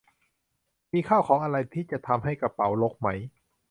[0.93, 3.07] มีข้าวของอะไรที่จะทำให้กระเป๋ารกไหม